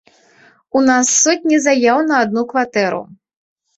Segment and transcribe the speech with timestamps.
[0.79, 3.03] У нас сотні заяў на адну кватэру.